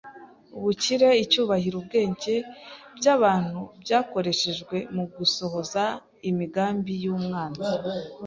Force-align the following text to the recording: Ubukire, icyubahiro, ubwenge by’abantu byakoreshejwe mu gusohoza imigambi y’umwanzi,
Ubukire, 0.57 1.09
icyubahiro, 1.23 1.75
ubwenge 1.81 2.35
by’abantu 2.97 3.59
byakoreshejwe 3.81 4.75
mu 4.95 5.03
gusohoza 5.15 5.83
imigambi 6.29 6.93
y’umwanzi, 7.03 7.69